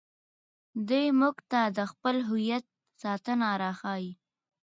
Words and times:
دی 0.87 1.05
موږ 1.19 1.35
ته 1.51 1.61
د 1.77 1.79
خپل 1.91 2.15
هویت 2.29 2.65
ساتنه 3.01 3.47
راښيي. 3.61 4.11